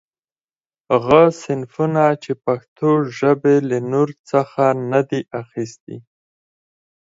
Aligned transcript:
غه 1.03 1.23
صنفونه، 1.41 2.03
چي 2.23 2.31
پښتوژبي 2.45 3.57
له 3.69 3.77
نورڅخه 3.91 4.67
نه 4.91 5.01
دي 5.09 5.21
اخستي. 5.41 5.97